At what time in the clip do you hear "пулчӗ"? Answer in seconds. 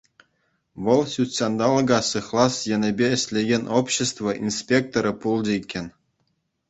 5.27-5.51